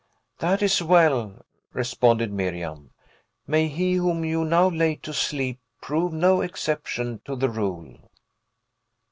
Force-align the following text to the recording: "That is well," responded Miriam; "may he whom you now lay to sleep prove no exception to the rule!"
"That 0.39 0.63
is 0.63 0.81
well," 0.81 1.45
responded 1.73 2.33
Miriam; 2.33 2.89
"may 3.45 3.67
he 3.67 3.93
whom 3.93 4.25
you 4.25 4.43
now 4.43 4.67
lay 4.67 4.95
to 4.95 5.13
sleep 5.13 5.59
prove 5.79 6.11
no 6.11 6.41
exception 6.41 7.21
to 7.25 7.35
the 7.35 7.49
rule!" 7.51 8.09